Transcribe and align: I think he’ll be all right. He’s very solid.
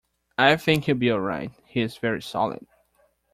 I 0.39 0.55
think 0.57 0.85
he’ll 0.85 0.95
be 0.95 1.11
all 1.11 1.19
right. 1.19 1.51
He’s 1.67 1.97
very 1.97 2.23
solid. 2.23 2.65